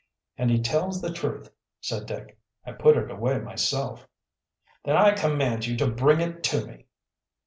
[0.35, 2.35] "And he tells the truth," said Dick.
[2.65, 4.07] "I put it away myself."
[4.83, 6.87] "Then I command you to bring it to me."